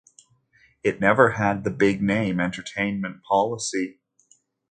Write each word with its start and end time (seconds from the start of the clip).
It 0.83 0.99
never 0.99 1.33
had 1.33 1.63
the 1.63 1.69
big 1.69 2.01
name 2.01 2.39
entertainment 2.39 3.21
policy. 3.21 3.99